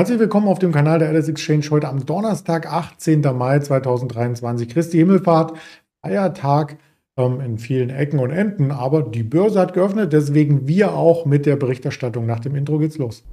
Herzlich 0.00 0.18
willkommen 0.18 0.48
auf 0.48 0.58
dem 0.58 0.72
Kanal 0.72 0.98
der 0.98 1.12
LS 1.12 1.28
Exchange 1.28 1.66
heute 1.68 1.86
am 1.86 2.06
Donnerstag, 2.06 2.66
18. 2.72 3.20
Mai 3.36 3.58
2023. 3.58 4.70
Christi 4.70 4.96
Himmelfahrt, 4.96 5.58
Feiertag 6.00 6.78
ähm, 7.18 7.38
in 7.42 7.58
vielen 7.58 7.90
Ecken 7.90 8.18
und 8.18 8.30
Enden, 8.30 8.70
aber 8.70 9.02
die 9.02 9.22
Börse 9.22 9.60
hat 9.60 9.74
geöffnet, 9.74 10.14
deswegen 10.14 10.66
wir 10.66 10.94
auch 10.94 11.26
mit 11.26 11.44
der 11.44 11.56
Berichterstattung. 11.56 12.24
Nach 12.24 12.40
dem 12.40 12.54
Intro 12.54 12.78
geht's 12.78 12.96
los. 12.96 13.24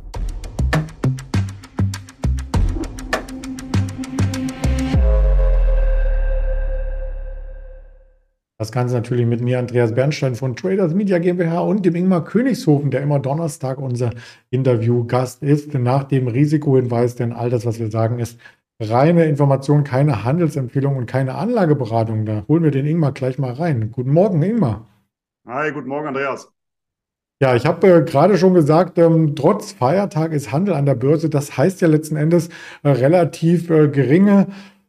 Das 8.60 8.71
Ganze 8.71 8.96
natürlich 8.96 9.28
mit 9.28 9.39
mir, 9.39 9.60
Andreas 9.60 9.94
Bernstein 9.94 10.33
von 10.33 10.55
Traders 10.55 10.96
Media 10.96 11.19
GmbH 11.19 11.60
und 11.60 11.85
dem 11.85 11.94
Ingmar 11.94 12.24
Königshofen, 12.24 12.89
der 12.89 13.03
immer 13.03 13.19
Donnerstag 13.19 13.78
unser 13.78 14.10
Interviewgast 14.49 15.44
ist, 15.44 15.76
nach 15.76 16.05
dem 16.05 16.27
Risikohinweis, 16.27 17.13
denn 17.13 17.34
all 17.34 17.52
das, 17.52 17.67
was 17.67 17.77
wir 17.80 17.91
sagen, 17.91 18.17
ist 18.17 18.39
reine 18.80 19.25
Information, 19.25 19.83
keine 19.83 20.23
Handelsempfehlung 20.23 20.97
und 20.97 21.05
keine 21.05 21.35
Anlageberatung. 21.35 22.25
Da 22.25 22.45
holen 22.47 22.63
wir 22.63 22.71
den 22.71 22.88
Ingmar 22.88 23.11
gleich 23.11 23.38
mal 23.38 23.53
rein. 23.53 23.91
Guten 23.91 24.11
Morgen, 24.11 24.41
Ingmar. 24.41 24.88
Hi, 25.47 25.71
guten 25.71 25.89
Morgen, 25.89 26.08
Andreas. 26.08 26.52
Ja, 27.39 27.55
ich 27.55 27.67
habe 27.67 27.88
äh, 27.88 28.03
gerade 28.03 28.39
schon 28.39 28.55
gesagt, 28.55 28.97
ähm, 28.97 29.35
trotz 29.35 29.71
Feiertag 29.71 30.31
ist 30.31 30.52
Handel 30.52 30.73
an 30.73 30.88
der 30.88 30.95
Börse. 30.95 31.30
Das 31.30 31.55
heißt 31.55 31.81
ja 31.81 31.88
letzten 31.88 32.16
Endes 32.16 32.49
äh, 32.81 32.89
relativ 32.89 33.69
äh, 33.69 33.88
geringe 33.89 34.47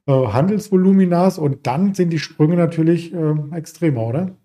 äh, 0.09 0.13
Handelsvoluminas 0.33 1.39
und 1.39 1.67
dann 1.67 1.95
sind 1.95 2.11
die 2.11 2.19
Sprünge 2.19 2.57
natürlich 2.57 3.13
äh, 3.13 3.35
extremer, 3.53 4.07
oder? 4.07 4.37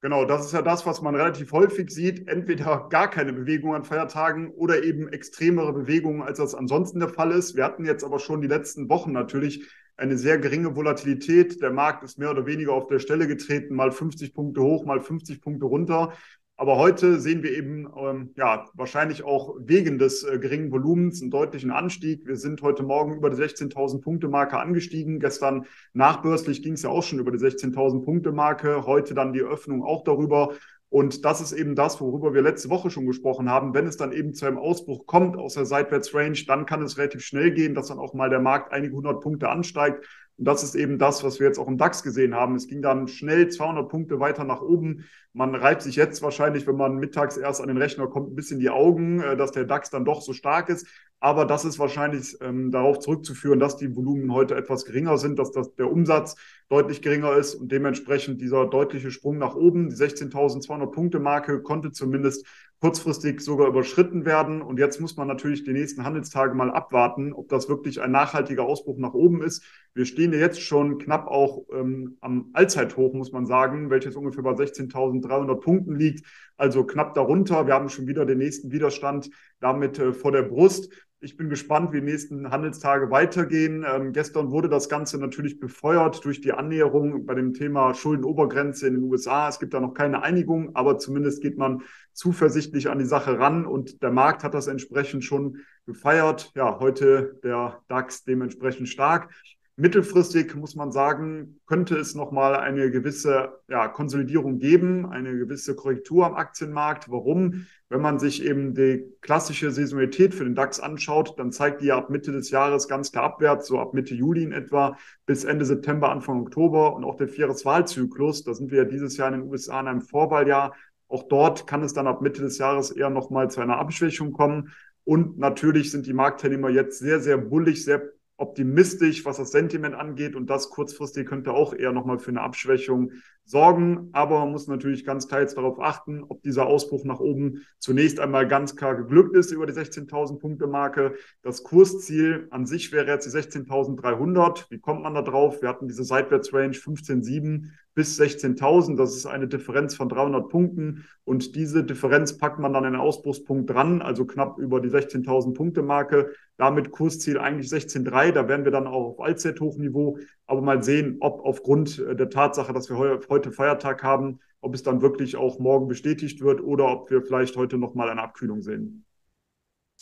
Genau, 0.00 0.24
das 0.24 0.46
ist 0.46 0.52
ja 0.52 0.62
das, 0.62 0.86
was 0.86 1.02
man 1.02 1.14
relativ 1.14 1.52
häufig 1.52 1.90
sieht. 1.90 2.28
Entweder 2.28 2.88
gar 2.88 3.10
keine 3.10 3.32
Bewegung 3.32 3.74
an 3.74 3.84
Feiertagen 3.84 4.50
oder 4.50 4.84
eben 4.84 5.08
extremere 5.08 5.72
Bewegungen, 5.72 6.22
als 6.22 6.38
das 6.38 6.54
ansonsten 6.54 7.00
der 7.00 7.08
Fall 7.08 7.32
ist. 7.32 7.56
Wir 7.56 7.64
hatten 7.64 7.84
jetzt 7.84 8.04
aber 8.04 8.18
schon 8.18 8.40
die 8.40 8.46
letzten 8.46 8.88
Wochen 8.88 9.12
natürlich 9.12 9.68
eine 9.98 10.16
sehr 10.16 10.38
geringe 10.38 10.76
Volatilität. 10.76 11.60
Der 11.60 11.72
Markt 11.72 12.04
ist 12.04 12.18
mehr 12.18 12.30
oder 12.30 12.46
weniger 12.46 12.72
auf 12.72 12.86
der 12.86 13.00
Stelle 13.00 13.26
getreten, 13.26 13.74
mal 13.74 13.90
50 13.90 14.32
Punkte 14.32 14.62
hoch, 14.62 14.86
mal 14.86 15.00
50 15.00 15.42
Punkte 15.42 15.66
runter. 15.66 16.12
Aber 16.60 16.76
heute 16.76 17.20
sehen 17.20 17.44
wir 17.44 17.56
eben 17.56 17.88
ähm, 17.96 18.30
ja 18.36 18.64
wahrscheinlich 18.74 19.22
auch 19.22 19.54
wegen 19.60 19.96
des 19.96 20.24
äh, 20.24 20.40
geringen 20.40 20.72
Volumens 20.72 21.22
einen 21.22 21.30
deutlichen 21.30 21.70
Anstieg. 21.70 22.26
Wir 22.26 22.34
sind 22.34 22.62
heute 22.62 22.82
Morgen 22.82 23.14
über 23.14 23.30
die 23.30 23.36
16.000 23.36 24.00
Punkte 24.00 24.26
Marke 24.26 24.58
angestiegen. 24.58 25.20
Gestern 25.20 25.66
nachbörslich 25.92 26.60
ging 26.64 26.72
es 26.72 26.82
ja 26.82 26.90
auch 26.90 27.04
schon 27.04 27.20
über 27.20 27.30
die 27.30 27.38
16.000 27.38 28.04
Punkte 28.04 28.32
Marke. 28.32 28.86
Heute 28.86 29.14
dann 29.14 29.32
die 29.32 29.40
Öffnung 29.40 29.84
auch 29.84 30.02
darüber. 30.02 30.52
Und 30.90 31.24
das 31.24 31.40
ist 31.40 31.52
eben 31.52 31.76
das, 31.76 32.00
worüber 32.00 32.34
wir 32.34 32.42
letzte 32.42 32.70
Woche 32.70 32.90
schon 32.90 33.06
gesprochen 33.06 33.48
haben. 33.48 33.72
Wenn 33.72 33.86
es 33.86 33.96
dann 33.96 34.10
eben 34.10 34.34
zu 34.34 34.44
einem 34.46 34.58
Ausbruch 34.58 35.06
kommt 35.06 35.36
aus 35.36 35.54
der 35.54 35.64
Seitwärtsrange, 35.64 36.44
dann 36.48 36.66
kann 36.66 36.82
es 36.82 36.98
relativ 36.98 37.22
schnell 37.22 37.52
gehen, 37.52 37.76
dass 37.76 37.86
dann 37.86 38.00
auch 38.00 38.14
mal 38.14 38.30
der 38.30 38.40
Markt 38.40 38.72
einige 38.72 38.96
hundert 38.96 39.20
Punkte 39.20 39.48
ansteigt. 39.48 40.04
Und 40.38 40.44
das 40.44 40.62
ist 40.62 40.76
eben 40.76 40.98
das, 40.98 41.24
was 41.24 41.40
wir 41.40 41.48
jetzt 41.48 41.58
auch 41.58 41.66
im 41.66 41.78
DAX 41.78 42.04
gesehen 42.04 42.34
haben. 42.34 42.54
Es 42.54 42.68
ging 42.68 42.80
dann 42.80 43.08
schnell 43.08 43.48
200 43.48 43.88
Punkte 43.88 44.20
weiter 44.20 44.44
nach 44.44 44.62
oben. 44.62 45.04
Man 45.32 45.54
reibt 45.54 45.82
sich 45.82 45.96
jetzt 45.96 46.22
wahrscheinlich, 46.22 46.66
wenn 46.66 46.76
man 46.76 46.96
mittags 46.96 47.36
erst 47.36 47.60
an 47.60 47.66
den 47.66 47.76
Rechner 47.76 48.06
kommt, 48.06 48.30
ein 48.30 48.36
bisschen 48.36 48.60
die 48.60 48.70
Augen, 48.70 49.20
äh, 49.20 49.36
dass 49.36 49.50
der 49.50 49.64
DAX 49.64 49.90
dann 49.90 50.04
doch 50.04 50.22
so 50.22 50.32
stark 50.32 50.68
ist. 50.68 50.86
Aber 51.20 51.44
das 51.44 51.64
ist 51.64 51.80
wahrscheinlich 51.80 52.36
ähm, 52.40 52.70
darauf 52.70 53.00
zurückzuführen, 53.00 53.58
dass 53.58 53.76
die 53.76 53.96
Volumen 53.96 54.32
heute 54.32 54.54
etwas 54.54 54.84
geringer 54.84 55.18
sind, 55.18 55.40
dass 55.40 55.50
das, 55.50 55.74
der 55.74 55.90
Umsatz 55.90 56.36
deutlich 56.68 57.02
geringer 57.02 57.36
ist 57.36 57.56
und 57.56 57.72
dementsprechend 57.72 58.40
dieser 58.40 58.66
deutliche 58.66 59.10
Sprung 59.10 59.38
nach 59.38 59.56
oben, 59.56 59.90
die 59.90 59.96
16.200 59.96 60.86
Punkte 60.92 61.18
Marke, 61.18 61.60
konnte 61.62 61.90
zumindest 61.90 62.46
kurzfristig 62.80 63.40
sogar 63.40 63.66
überschritten 63.66 64.24
werden. 64.24 64.62
Und 64.62 64.78
jetzt 64.78 65.00
muss 65.00 65.16
man 65.16 65.26
natürlich 65.26 65.64
die 65.64 65.72
nächsten 65.72 66.04
Handelstage 66.04 66.54
mal 66.54 66.70
abwarten, 66.70 67.32
ob 67.32 67.48
das 67.48 67.68
wirklich 67.68 68.00
ein 68.00 68.12
nachhaltiger 68.12 68.64
Ausbruch 68.64 68.98
nach 68.98 69.14
oben 69.14 69.42
ist. 69.42 69.64
Wir 69.94 70.04
stehen 70.04 70.32
ja 70.32 70.38
jetzt 70.38 70.60
schon 70.60 70.98
knapp 70.98 71.26
auch 71.26 71.64
ähm, 71.72 72.18
am 72.20 72.50
Allzeithoch, 72.52 73.14
muss 73.14 73.32
man 73.32 73.46
sagen, 73.46 73.90
welches 73.90 74.14
ungefähr 74.14 74.44
bei 74.44 74.52
16.300 74.52 75.56
Punkten 75.56 75.96
liegt, 75.96 76.24
also 76.56 76.84
knapp 76.84 77.14
darunter. 77.14 77.66
Wir 77.66 77.74
haben 77.74 77.88
schon 77.88 78.06
wieder 78.06 78.24
den 78.24 78.38
nächsten 78.38 78.70
Widerstand 78.70 79.30
damit 79.58 79.98
äh, 79.98 80.12
vor 80.12 80.30
der 80.30 80.42
Brust. 80.42 80.92
Ich 81.20 81.36
bin 81.36 81.50
gespannt, 81.50 81.92
wie 81.92 81.98
die 81.98 82.06
nächsten 82.06 82.52
Handelstage 82.52 83.10
weitergehen. 83.10 83.84
Ähm, 83.84 84.12
gestern 84.12 84.52
wurde 84.52 84.68
das 84.68 84.88
Ganze 84.88 85.18
natürlich 85.18 85.58
befeuert 85.58 86.24
durch 86.24 86.40
die 86.40 86.52
Annäherung 86.52 87.26
bei 87.26 87.34
dem 87.34 87.54
Thema 87.54 87.92
Schuldenobergrenze 87.92 88.86
in 88.86 88.94
den 88.94 89.02
USA. 89.02 89.48
Es 89.48 89.58
gibt 89.58 89.74
da 89.74 89.80
noch 89.80 89.94
keine 89.94 90.22
Einigung, 90.22 90.76
aber 90.76 90.96
zumindest 90.98 91.42
geht 91.42 91.58
man 91.58 91.82
zuversichtlich 92.12 92.88
an 92.88 93.00
die 93.00 93.04
Sache 93.04 93.36
ran 93.36 93.66
und 93.66 94.00
der 94.00 94.12
Markt 94.12 94.44
hat 94.44 94.54
das 94.54 94.68
entsprechend 94.68 95.24
schon 95.24 95.56
gefeiert. 95.86 96.52
Ja, 96.54 96.78
heute 96.78 97.40
der 97.42 97.82
DAX 97.88 98.22
dementsprechend 98.22 98.88
stark. 98.88 99.34
Mittelfristig 99.80 100.56
muss 100.56 100.74
man 100.74 100.90
sagen, 100.90 101.60
könnte 101.66 101.96
es 101.98 102.16
nochmal 102.16 102.56
eine 102.56 102.90
gewisse 102.90 103.60
ja, 103.68 103.86
Konsolidierung 103.86 104.58
geben, 104.58 105.06
eine 105.06 105.38
gewisse 105.38 105.76
Korrektur 105.76 106.26
am 106.26 106.34
Aktienmarkt. 106.34 107.08
Warum? 107.12 107.66
Wenn 107.88 108.00
man 108.00 108.18
sich 108.18 108.44
eben 108.44 108.74
die 108.74 109.06
klassische 109.20 109.70
Saisonalität 109.70 110.34
für 110.34 110.42
den 110.42 110.56
DAX 110.56 110.80
anschaut, 110.80 111.38
dann 111.38 111.52
zeigt 111.52 111.80
die 111.80 111.86
ja 111.86 111.96
ab 111.96 112.10
Mitte 112.10 112.32
des 112.32 112.50
Jahres 112.50 112.88
ganz 112.88 113.12
klar 113.12 113.22
abwärts, 113.22 113.68
so 113.68 113.78
ab 113.78 113.94
Mitte 113.94 114.16
Juli 114.16 114.42
in 114.42 114.50
etwa 114.50 114.96
bis 115.26 115.44
Ende 115.44 115.64
September, 115.64 116.10
Anfang 116.10 116.40
Oktober 116.40 116.96
und 116.96 117.04
auch 117.04 117.14
der 117.14 117.28
Viereswahlzyklus. 117.28 118.42
Da 118.42 118.54
sind 118.54 118.72
wir 118.72 118.78
ja 118.78 118.84
dieses 118.84 119.16
Jahr 119.16 119.32
in 119.32 119.42
den 119.42 119.48
USA 119.48 119.78
in 119.78 119.86
einem 119.86 120.00
Vorwahljahr. 120.00 120.74
Auch 121.06 121.28
dort 121.28 121.68
kann 121.68 121.84
es 121.84 121.94
dann 121.94 122.08
ab 122.08 122.20
Mitte 122.20 122.42
des 122.42 122.58
Jahres 122.58 122.90
eher 122.90 123.10
nochmal 123.10 123.48
zu 123.48 123.60
einer 123.60 123.78
Abschwächung 123.78 124.32
kommen. 124.32 124.72
Und 125.04 125.38
natürlich 125.38 125.92
sind 125.92 126.06
die 126.06 126.14
Marktteilnehmer 126.14 126.68
jetzt 126.68 126.98
sehr, 126.98 127.20
sehr 127.20 127.38
bullig, 127.38 127.84
sehr 127.84 128.17
optimistisch, 128.38 129.24
was 129.24 129.36
das 129.36 129.50
Sentiment 129.50 129.94
angeht. 129.94 130.34
Und 130.34 130.48
das 130.48 130.70
kurzfristig 130.70 131.26
könnte 131.26 131.52
auch 131.52 131.74
eher 131.74 131.92
nochmal 131.92 132.18
für 132.18 132.30
eine 132.30 132.40
Abschwächung 132.40 133.12
sorgen. 133.48 134.10
Aber 134.12 134.40
man 134.40 134.52
muss 134.52 134.68
natürlich 134.68 135.04
ganz 135.04 135.28
jetzt 135.30 135.56
darauf 135.56 135.80
achten, 135.80 136.24
ob 136.28 136.42
dieser 136.42 136.66
Ausbruch 136.66 137.04
nach 137.04 137.20
oben 137.20 137.62
zunächst 137.78 138.20
einmal 138.20 138.46
ganz 138.46 138.76
klar 138.76 138.94
geglückt 138.94 139.34
ist 139.34 139.50
über 139.52 139.66
die 139.66 139.72
16.000 139.72 140.38
Punkte 140.38 140.66
Marke. 140.66 141.14
Das 141.42 141.62
Kursziel 141.62 142.46
an 142.50 142.66
sich 142.66 142.92
wäre 142.92 143.06
jetzt 143.06 143.26
die 143.26 143.36
16.300. 143.36 144.66
Wie 144.70 144.78
kommt 144.78 145.02
man 145.02 145.14
da 145.14 145.22
drauf? 145.22 145.62
Wir 145.62 145.68
hatten 145.68 145.88
diese 145.88 146.04
Seitwärtsrange 146.04 146.74
15.7 146.74 147.70
bis 147.98 148.20
16.000. 148.20 148.96
Das 148.96 149.16
ist 149.16 149.26
eine 149.26 149.48
Differenz 149.48 149.96
von 149.96 150.08
300 150.08 150.48
Punkten. 150.48 151.04
Und 151.24 151.56
diese 151.56 151.82
Differenz 151.82 152.38
packt 152.38 152.60
man 152.60 152.72
dann 152.72 152.84
in 152.84 152.92
den 152.92 153.00
Ausbruchspunkt 153.00 153.68
dran, 153.70 154.02
also 154.02 154.24
knapp 154.24 154.58
über 154.58 154.80
die 154.80 154.88
16.000 154.88 155.52
Punkte 155.52 155.82
Marke. 155.82 156.30
Damit 156.56 156.92
Kursziel 156.92 157.38
eigentlich 157.38 157.66
16,3. 157.66 158.30
Da 158.30 158.46
wären 158.46 158.64
wir 158.64 158.70
dann 158.70 158.86
auch 158.86 159.04
auf 159.04 159.20
Allzeithochniveau. 159.20 160.18
Aber 160.46 160.62
mal 160.62 160.82
sehen, 160.82 161.16
ob 161.18 161.44
aufgrund 161.44 161.98
äh, 161.98 162.14
der 162.14 162.30
Tatsache, 162.30 162.72
dass 162.72 162.88
wir 162.88 162.98
heute 162.98 163.20
Feiertag 163.52 164.02
haben, 164.02 164.40
ob 164.60 164.74
es 164.74 164.82
dann 164.82 165.02
wirklich 165.02 165.36
auch 165.36 165.58
morgen 165.58 165.88
bestätigt 165.88 166.40
wird 166.40 166.60
oder 166.60 166.88
ob 166.90 167.10
wir 167.10 167.22
vielleicht 167.22 167.56
heute 167.56 167.78
nochmal 167.78 168.10
eine 168.10 168.22
Abkühlung 168.22 168.62
sehen. 168.62 169.04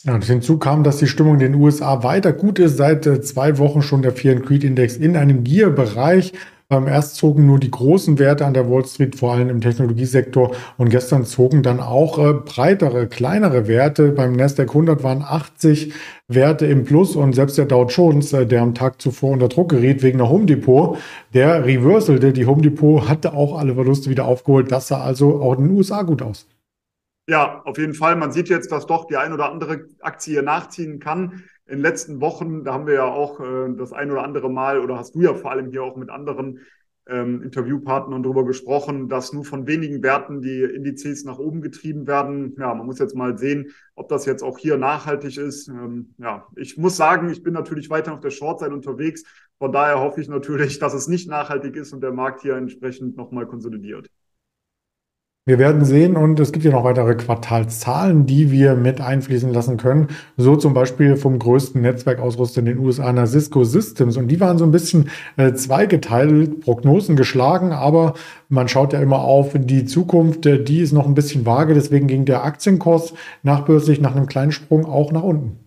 Ja, 0.03 0.13
und 0.13 0.23
hinzu 0.23 0.59
kam, 0.59 0.83
dass 0.83 0.97
die 0.97 1.07
Stimmung 1.07 1.35
in 1.35 1.39
den 1.39 1.55
USA 1.55 2.03
weiter 2.03 2.31
gut 2.31 2.59
ist. 2.59 2.77
Seit 2.77 3.07
äh, 3.07 3.21
zwei 3.21 3.57
Wochen 3.57 3.81
schon 3.81 4.03
der 4.03 4.11
Fear 4.11 4.39
Creed 4.41 4.63
Index 4.63 4.95
in 4.95 5.17
einem 5.17 5.43
Gear-Bereich. 5.43 6.33
Ähm, 6.69 6.87
erst 6.87 7.15
zogen 7.15 7.45
nur 7.45 7.59
die 7.59 7.71
großen 7.71 8.19
Werte 8.19 8.45
an 8.45 8.53
der 8.53 8.69
Wall 8.69 8.85
Street, 8.85 9.15
vor 9.15 9.33
allem 9.33 9.49
im 9.49 9.61
Technologiesektor. 9.61 10.51
Und 10.77 10.89
gestern 10.89 11.25
zogen 11.25 11.63
dann 11.63 11.79
auch 11.79 12.19
äh, 12.19 12.33
breitere, 12.33 13.07
kleinere 13.07 13.67
Werte. 13.67 14.11
Beim 14.11 14.33
Nasdaq 14.33 14.69
100 14.69 15.01
waren 15.01 15.23
80 15.23 15.93
Werte 16.27 16.67
im 16.67 16.83
Plus 16.83 17.15
und 17.15 17.33
selbst 17.33 17.57
der 17.57 17.65
Dow 17.65 17.85
Jones, 17.87 18.33
äh, 18.33 18.45
der 18.45 18.61
am 18.61 18.75
Tag 18.75 19.01
zuvor 19.01 19.31
unter 19.31 19.47
Druck 19.47 19.69
geriet 19.69 20.03
wegen 20.03 20.19
der 20.19 20.29
Home 20.29 20.45
Depot, 20.45 20.97
der 21.33 21.65
reverselte. 21.65 22.33
Die 22.33 22.45
Home 22.45 22.61
Depot 22.61 23.09
hatte 23.09 23.33
auch 23.33 23.57
alle 23.57 23.73
Verluste 23.73 24.11
wieder 24.11 24.25
aufgeholt. 24.25 24.71
Das 24.71 24.89
sah 24.89 25.01
also 25.01 25.41
auch 25.41 25.57
in 25.57 25.69
den 25.69 25.77
USA 25.77 26.03
gut 26.03 26.21
aus. 26.21 26.45
Ja, 27.29 27.61
auf 27.65 27.77
jeden 27.77 27.93
Fall. 27.93 28.15
Man 28.15 28.31
sieht 28.31 28.47
jetzt, 28.47 28.71
dass 28.71 28.85
doch 28.85 29.05
die 29.05 29.17
ein 29.17 29.33
oder 29.33 29.51
andere 29.51 29.85
Aktie 29.99 30.33
hier 30.33 30.43
nachziehen 30.43 30.99
kann 30.99 31.43
in 31.67 31.79
den 31.79 31.81
letzten 31.81 32.21
Wochen, 32.21 32.63
da 32.63 32.73
haben 32.73 32.87
wir 32.87 32.93
ja 32.93 33.05
auch 33.05 33.39
äh, 33.39 33.73
das 33.77 33.91
ein 33.91 34.09
oder 34.09 34.23
andere 34.23 34.49
Mal, 34.49 34.79
oder 34.79 34.97
hast 34.97 35.15
du 35.15 35.21
ja 35.21 35.33
vor 35.33 35.51
allem 35.51 35.69
hier 35.69 35.83
auch 35.83 35.97
mit 35.97 36.09
anderen 36.09 36.61
ähm, 37.07 37.41
Interviewpartnern 37.41 38.23
darüber 38.23 38.45
gesprochen, 38.45 39.09
dass 39.09 39.33
nur 39.33 39.43
von 39.45 39.67
wenigen 39.67 40.01
Werten 40.03 40.41
die 40.41 40.61
Indizes 40.63 41.25
nach 41.25 41.39
oben 41.39 41.61
getrieben 41.61 42.07
werden. 42.07 42.55
Ja, 42.57 42.73
man 42.73 42.85
muss 42.85 42.99
jetzt 42.99 43.15
mal 43.15 43.37
sehen, 43.37 43.71
ob 43.95 44.09
das 44.09 44.25
jetzt 44.25 44.43
auch 44.43 44.57
hier 44.57 44.77
nachhaltig 44.77 45.37
ist. 45.37 45.67
Ähm, 45.67 46.13
ja, 46.17 46.47
ich 46.55 46.77
muss 46.77 46.97
sagen, 46.97 47.29
ich 47.29 47.43
bin 47.43 47.53
natürlich 47.53 47.89
weiter 47.89 48.13
auf 48.13 48.19
der 48.21 48.31
Short-Seite 48.31 48.73
unterwegs. 48.73 49.23
Von 49.57 49.71
daher 49.71 49.99
hoffe 49.99 50.21
ich 50.21 50.29
natürlich, 50.29 50.79
dass 50.79 50.93
es 50.93 51.07
nicht 51.07 51.29
nachhaltig 51.29 51.75
ist 51.75 51.93
und 51.93 52.01
der 52.01 52.11
Markt 52.11 52.41
hier 52.41 52.55
entsprechend 52.55 53.17
nochmal 53.17 53.47
konsolidiert. 53.47 54.09
Wir 55.47 55.59
werden 55.59 55.85
sehen 55.85 56.17
und 56.17 56.41
es 56.41 56.51
gibt 56.51 56.65
ja 56.65 56.71
noch 56.71 56.83
weitere 56.83 57.15
Quartalszahlen, 57.15 58.25
die 58.25 58.51
wir 58.51 58.75
mit 58.75 58.99
einfließen 58.99 59.53
lassen 59.53 59.77
können. 59.77 60.07
So 60.35 60.57
zum 60.57 60.73
Beispiel 60.73 61.15
vom 61.15 61.39
größten 61.39 61.81
Netzwerkausrüster 61.81 62.59
in 62.59 62.65
den 62.65 62.79
USA, 62.79 63.25
Cisco 63.25 63.63
Systems. 63.63 64.17
Und 64.17 64.27
die 64.27 64.41
waren 64.41 64.57
so 64.57 64.65
ein 64.65 64.71
bisschen 64.71 65.09
äh, 65.37 65.53
zweigeteilt, 65.53 66.59
Prognosen 66.59 67.15
geschlagen, 67.15 67.71
aber 67.71 68.15
man 68.49 68.67
schaut 68.67 68.91
ja 68.91 68.99
immer 68.99 69.19
auf 69.19 69.53
die 69.55 69.85
Zukunft. 69.85 70.45
Äh, 70.45 70.61
die 70.61 70.81
ist 70.81 70.91
noch 70.91 71.07
ein 71.07 71.15
bisschen 71.15 71.45
vage. 71.45 71.73
Deswegen 71.73 72.07
ging 72.07 72.25
der 72.25 72.43
Aktienkurs 72.43 73.13
nachbörslich 73.41 74.01
nach 74.01 74.17
einem 74.17 74.27
kleinen 74.27 74.51
Sprung 74.51 74.85
auch 74.85 75.13
nach 75.13 75.23
unten. 75.23 75.66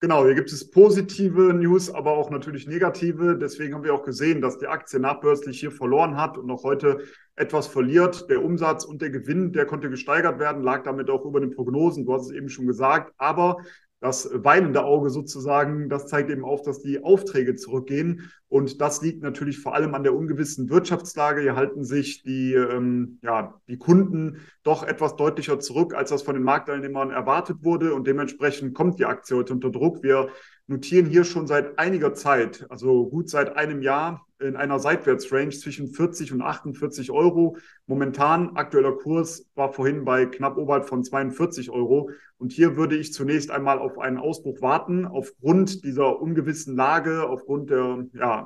Genau, 0.00 0.24
hier 0.24 0.36
gibt 0.36 0.52
es 0.52 0.70
positive 0.70 1.52
News, 1.52 1.90
aber 1.92 2.12
auch 2.12 2.30
natürlich 2.30 2.68
negative. 2.68 3.36
Deswegen 3.36 3.74
haben 3.74 3.82
wir 3.82 3.94
auch 3.94 4.04
gesehen, 4.04 4.40
dass 4.40 4.56
die 4.56 4.68
Aktie 4.68 5.00
nachbörslich 5.00 5.58
hier 5.58 5.72
verloren 5.72 6.16
hat 6.16 6.38
und 6.38 6.48
auch 6.52 6.62
heute 6.62 7.02
etwas 7.34 7.66
verliert. 7.66 8.30
Der 8.30 8.44
Umsatz 8.44 8.84
und 8.84 9.02
der 9.02 9.10
Gewinn, 9.10 9.52
der 9.52 9.66
konnte 9.66 9.90
gesteigert 9.90 10.38
werden, 10.38 10.62
lag 10.62 10.84
damit 10.84 11.10
auch 11.10 11.24
über 11.24 11.40
den 11.40 11.50
Prognosen. 11.50 12.06
Du 12.06 12.14
hast 12.14 12.26
es 12.26 12.30
eben 12.30 12.48
schon 12.48 12.68
gesagt. 12.68 13.12
Aber 13.18 13.56
das 13.98 14.30
weinende 14.32 14.84
Auge 14.84 15.10
sozusagen, 15.10 15.88
das 15.88 16.06
zeigt 16.06 16.30
eben 16.30 16.44
auf, 16.44 16.62
dass 16.62 16.80
die 16.80 17.02
Aufträge 17.02 17.56
zurückgehen. 17.56 18.30
Und 18.48 18.80
das 18.80 19.02
liegt 19.02 19.22
natürlich 19.22 19.58
vor 19.58 19.74
allem 19.74 19.94
an 19.94 20.02
der 20.02 20.14
ungewissen 20.14 20.70
Wirtschaftslage. 20.70 21.42
Hier 21.42 21.56
halten 21.56 21.84
sich 21.84 22.22
die, 22.22 22.54
ähm, 22.54 23.18
ja, 23.22 23.60
die 23.68 23.76
Kunden 23.76 24.38
doch 24.62 24.82
etwas 24.82 25.16
deutlicher 25.16 25.60
zurück, 25.60 25.94
als 25.94 26.10
das 26.10 26.22
von 26.22 26.34
den 26.34 26.44
Marktteilnehmern 26.44 27.10
erwartet 27.10 27.58
wurde. 27.62 27.94
Und 27.94 28.06
dementsprechend 28.06 28.74
kommt 28.74 28.98
die 28.98 29.04
Aktie 29.04 29.36
heute 29.36 29.52
unter 29.52 29.70
Druck. 29.70 30.02
Wir 30.02 30.28
notieren 30.66 31.06
hier 31.06 31.24
schon 31.24 31.46
seit 31.46 31.78
einiger 31.78 32.14
Zeit, 32.14 32.66
also 32.70 33.08
gut 33.08 33.28
seit 33.28 33.56
einem 33.56 33.82
Jahr, 33.82 34.26
in 34.40 34.56
einer 34.56 34.78
Seitwärtsrange 34.78 35.50
zwischen 35.50 35.88
40 35.88 36.32
und 36.32 36.42
48 36.42 37.10
Euro. 37.10 37.56
Momentan 37.86 38.56
aktueller 38.56 38.92
Kurs 38.92 39.48
war 39.54 39.72
vorhin 39.72 40.04
bei 40.04 40.26
knapp 40.26 40.56
oberhalb 40.56 40.86
von 40.86 41.02
42 41.02 41.70
Euro. 41.70 42.10
Und 42.38 42.52
hier 42.52 42.76
würde 42.76 42.96
ich 42.96 43.12
zunächst 43.12 43.50
einmal 43.50 43.80
auf 43.80 43.98
einen 43.98 44.18
Ausbruch 44.18 44.60
warten, 44.62 45.06
aufgrund 45.06 45.84
dieser 45.84 46.20
ungewissen 46.20 46.76
Lage, 46.76 47.28
aufgrund 47.28 47.70
der, 47.70 48.06
ja, 48.12 48.37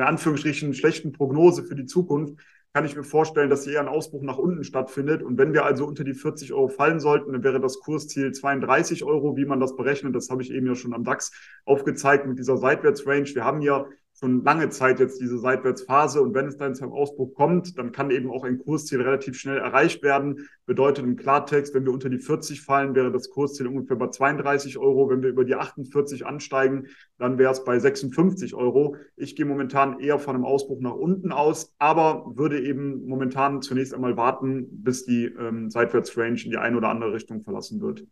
in 0.00 0.06
Anführungsstrichen 0.06 0.74
schlechten 0.74 1.12
Prognose 1.12 1.62
für 1.62 1.74
die 1.74 1.86
Zukunft 1.86 2.40
kann 2.72 2.84
ich 2.84 2.96
mir 2.96 3.02
vorstellen, 3.02 3.50
dass 3.50 3.64
hier 3.64 3.74
eher 3.74 3.80
ein 3.80 3.88
Ausbruch 3.88 4.22
nach 4.22 4.38
unten 4.38 4.62
stattfindet. 4.64 5.22
Und 5.22 5.38
wenn 5.38 5.52
wir 5.52 5.64
also 5.64 5.86
unter 5.86 6.04
die 6.04 6.14
40 6.14 6.52
Euro 6.52 6.68
fallen 6.68 7.00
sollten, 7.00 7.32
dann 7.32 7.42
wäre 7.42 7.60
das 7.60 7.80
Kursziel 7.80 8.32
32 8.32 9.04
Euro, 9.04 9.36
wie 9.36 9.44
man 9.44 9.60
das 9.60 9.76
berechnet. 9.76 10.14
Das 10.14 10.30
habe 10.30 10.42
ich 10.42 10.52
eben 10.52 10.66
ja 10.66 10.74
schon 10.74 10.94
am 10.94 11.02
DAX 11.02 11.32
aufgezeigt 11.64 12.26
mit 12.26 12.38
dieser 12.38 12.56
Seitwärtsrange. 12.56 13.34
Wir 13.34 13.44
haben 13.44 13.60
hier 13.60 13.88
schon 14.20 14.44
lange 14.44 14.68
Zeit 14.68 15.00
jetzt 15.00 15.20
diese 15.20 15.38
Seitwärtsphase 15.38 16.20
und 16.20 16.34
wenn 16.34 16.46
es 16.46 16.58
dann 16.58 16.74
zum 16.74 16.92
Ausbruch 16.92 17.34
kommt, 17.34 17.78
dann 17.78 17.90
kann 17.90 18.10
eben 18.10 18.30
auch 18.30 18.44
ein 18.44 18.58
Kursziel 18.58 19.00
relativ 19.00 19.38
schnell 19.38 19.56
erreicht 19.56 20.02
werden. 20.02 20.46
Bedeutet 20.66 21.04
im 21.04 21.16
Klartext, 21.16 21.74
wenn 21.74 21.86
wir 21.86 21.92
unter 21.92 22.10
die 22.10 22.18
40 22.18 22.60
fallen, 22.60 22.94
wäre 22.94 23.10
das 23.10 23.30
Kursziel 23.30 23.66
ungefähr 23.66 23.96
bei 23.96 24.08
32 24.08 24.76
Euro. 24.76 25.08
Wenn 25.08 25.22
wir 25.22 25.30
über 25.30 25.46
die 25.46 25.54
48 25.54 26.26
ansteigen, 26.26 26.88
dann 27.16 27.38
wäre 27.38 27.52
es 27.52 27.64
bei 27.64 27.78
56 27.78 28.54
Euro. 28.54 28.96
Ich 29.16 29.36
gehe 29.36 29.46
momentan 29.46 29.98
eher 30.00 30.18
von 30.18 30.34
einem 30.34 30.44
Ausbruch 30.44 30.80
nach 30.80 30.94
unten 30.94 31.32
aus, 31.32 31.74
aber 31.78 32.30
würde 32.36 32.60
eben 32.60 33.06
momentan 33.06 33.62
zunächst 33.62 33.94
einmal 33.94 34.18
warten, 34.18 34.66
bis 34.70 35.06
die 35.06 35.24
ähm, 35.24 35.70
Seitwärtsrange 35.70 36.44
in 36.44 36.50
die 36.50 36.58
eine 36.58 36.76
oder 36.76 36.90
andere 36.90 37.14
Richtung 37.14 37.42
verlassen 37.42 37.80
wird. 37.80 38.04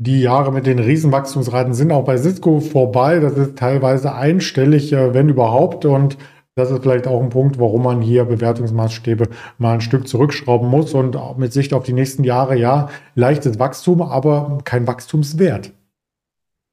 Die 0.00 0.20
Jahre 0.20 0.52
mit 0.52 0.66
den 0.66 0.78
Riesenwachstumsraten 0.78 1.74
sind 1.74 1.90
auch 1.90 2.04
bei 2.04 2.16
Cisco 2.16 2.60
vorbei. 2.60 3.18
Das 3.18 3.32
ist 3.36 3.58
teilweise 3.58 4.14
einstellig, 4.14 4.92
äh, 4.92 5.12
wenn 5.12 5.28
überhaupt. 5.28 5.84
Und 5.86 6.16
das 6.54 6.70
ist 6.70 6.82
vielleicht 6.82 7.08
auch 7.08 7.20
ein 7.20 7.30
Punkt, 7.30 7.58
warum 7.58 7.82
man 7.82 8.00
hier 8.00 8.24
Bewertungsmaßstäbe 8.24 9.28
mal 9.58 9.74
ein 9.74 9.80
Stück 9.80 10.06
zurückschrauben 10.06 10.68
muss 10.68 10.94
und 10.94 11.16
mit 11.36 11.52
Sicht 11.52 11.74
auf 11.74 11.82
die 11.82 11.92
nächsten 11.94 12.22
Jahre, 12.22 12.56
ja, 12.56 12.90
leichtes 13.16 13.58
Wachstum, 13.58 14.00
aber 14.00 14.58
kein 14.62 14.86
Wachstumswert. 14.86 15.72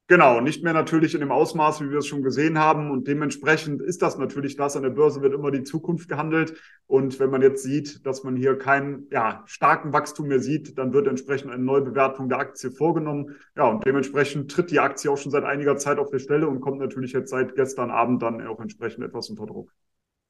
Genau, 0.08 0.40
nicht 0.40 0.64
mehr 0.64 0.74
natürlich 0.74 1.16
in 1.16 1.22
dem 1.22 1.32
Ausmaß, 1.32 1.82
wie 1.82 1.90
wir 1.90 1.98
es 1.98 2.06
schon 2.06 2.22
gesehen 2.22 2.60
haben. 2.60 2.92
Und 2.92 3.08
dementsprechend 3.08 3.82
ist 3.82 4.04
das 4.04 4.20
natürlich 4.20 4.56
das. 4.56 4.76
An 4.76 4.84
der 4.84 4.92
Börse 4.92 5.22
wird 5.24 5.34
immer 5.34 5.50
die 5.50 5.64
Zukunft 5.64 6.08
gehandelt. 6.08 6.54
Und 6.86 7.20
wenn 7.20 7.32
man 7.32 7.42
jetzt 7.42 7.64
sieht, 7.64 8.06
dass 8.06 8.24
man 8.24 8.36
hier 8.36 8.56
keinen 8.56 9.08
ja, 9.10 9.42
starken 9.48 9.94
Wachstum 9.94 10.28
mehr 10.28 10.40
sieht, 10.40 10.78
dann 10.78 10.94
wird 10.94 11.08
entsprechend 11.08 11.52
eine 11.52 11.64
Neubewertung 11.64 12.30
der 12.30 12.38
Aktie 12.38 12.70
vorgenommen. 12.70 13.36
Ja, 13.56 13.68
und 13.68 13.84
dementsprechend 13.84 14.52
tritt 14.52 14.70
die 14.70 14.80
Aktie 14.80 15.10
auch 15.10 15.18
schon 15.18 15.32
seit 15.32 15.44
einiger 15.44 15.76
Zeit 15.78 15.98
auf 15.98 16.12
der 16.12 16.20
Stelle 16.20 16.48
und 16.48 16.62
kommt 16.62 16.78
natürlich 16.78 17.14
jetzt 17.14 17.32
seit 17.32 17.56
gestern 17.56 17.90
Abend 17.90 18.22
dann 18.22 18.46
auch 18.46 18.60
entsprechend 18.60 19.04
etwas 19.04 19.32
unter 19.32 19.48
Druck. 19.48 19.72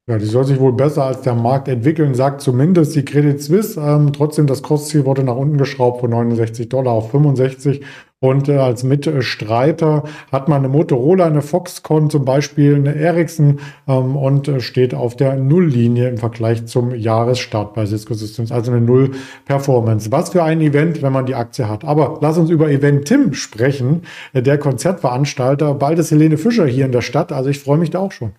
Ja, 0.08 0.20
die 0.20 0.26
soll 0.26 0.46
sich 0.46 0.60
wohl 0.60 0.74
besser 0.74 1.04
als 1.04 1.22
der 1.22 1.34
Markt 1.34 1.68
entwickeln, 1.68 2.14
sagt 2.14 2.40
zumindest 2.40 2.96
die 2.96 3.04
Credit 3.04 3.42
Suisse. 3.42 3.82
Ähm, 3.82 4.14
trotzdem, 4.14 4.46
das 4.46 4.62
Kursziel 4.62 5.04
wurde 5.04 5.24
nach 5.24 5.36
unten 5.36 5.58
geschraubt 5.58 6.02
von 6.02 6.12
69 6.12 6.70
Dollar 6.70 6.94
auf 6.94 7.10
65. 7.10 7.82
Und 8.20 8.48
äh, 8.48 8.58
als 8.58 8.84
Mitstreiter 8.84 10.04
hat 10.32 10.48
man 10.48 10.60
eine 10.60 10.70
Motorola, 10.70 11.26
eine 11.26 11.42
Foxconn 11.42 12.12
zum 12.12 12.24
Beispiel, 12.24 12.76
eine 12.76 12.94
Ericsson 12.94 13.60
ähm, 13.88 14.16
und 14.16 14.48
äh, 14.48 14.60
steht 14.60 14.94
auf 14.94 15.16
der 15.16 15.38
Nulllinie 15.38 16.10
im 16.10 16.18
Vergleich 16.18 16.68
zum 16.68 16.94
Jahresstart 16.94 17.74
bei 17.74 17.88
Cisco 17.88 18.14
Systems, 18.14 18.52
also 18.52 18.72
eine 18.72 18.82
Null-Performance. 18.82 20.12
Was 20.12 20.30
für 20.30 20.44
ein 20.44 20.62
Event, 20.62 21.02
wenn 21.02 21.14
man 21.14 21.26
die 21.26 21.34
Aktie 21.34 21.68
hat. 21.68 21.84
Aber 21.84 22.20
lass 22.22 22.38
uns 22.38 22.52
über 22.52 22.70
Event 22.70 23.06
Tim 23.06 23.34
sprechen, 23.34 24.04
äh, 24.34 24.44
der 24.44 24.60
Konzertveranstalter. 24.60 25.74
Bald 25.74 25.98
ist 25.98 26.12
Helene 26.12 26.38
Fischer 26.38 26.68
hier 26.68 26.86
in 26.86 26.92
der 26.92 27.02
Stadt, 27.02 27.32
also 27.32 27.50
ich 27.50 27.58
freue 27.58 27.80
mich 27.80 27.90
da 27.90 27.98
auch 27.98 28.12
schon. 28.12 28.34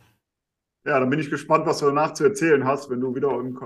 Ja, 0.86 1.00
dann 1.00 1.10
bin 1.10 1.18
ich 1.18 1.30
gespannt, 1.30 1.66
was 1.66 1.80
du 1.80 1.86
danach 1.86 2.14
zu 2.14 2.22
erzählen 2.22 2.64
hast, 2.64 2.88
wenn 2.90 3.00
du 3.00 3.12
wieder 3.16 3.36
im, 3.40 3.58